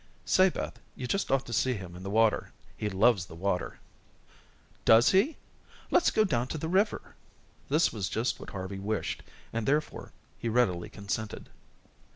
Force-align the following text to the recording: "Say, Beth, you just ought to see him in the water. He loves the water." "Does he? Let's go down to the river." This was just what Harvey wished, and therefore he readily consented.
"Say, 0.25 0.49
Beth, 0.49 0.79
you 0.95 1.05
just 1.05 1.29
ought 1.31 1.45
to 1.45 1.53
see 1.53 1.75
him 1.75 1.95
in 1.95 2.01
the 2.01 2.09
water. 2.09 2.53
He 2.75 2.89
loves 2.89 3.27
the 3.27 3.35
water." 3.35 3.77
"Does 4.83 5.11
he? 5.11 5.37
Let's 5.91 6.09
go 6.09 6.23
down 6.23 6.47
to 6.47 6.57
the 6.57 6.67
river." 6.67 7.13
This 7.69 7.93
was 7.93 8.09
just 8.09 8.39
what 8.39 8.49
Harvey 8.49 8.79
wished, 8.79 9.21
and 9.53 9.67
therefore 9.67 10.11
he 10.39 10.49
readily 10.49 10.89
consented. 10.89 11.49